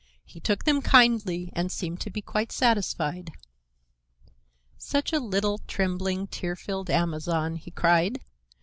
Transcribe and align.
He 0.25 0.39
took 0.39 0.63
them 0.65 0.81
kindly 0.81 1.51
and 1.55 1.71
seemed 1.71 1.99
to 1.99 2.09
be 2.09 2.23
quite 2.23 2.51
satisfied. 2.51 3.29
"Such 4.75 5.13
a 5.13 5.19
little, 5.19 5.59
trembling, 5.67 6.25
tear 6.25 6.55
filled 6.55 6.89
Amazon!" 6.89 7.55
he 7.55 7.69
cried. 7.69 8.19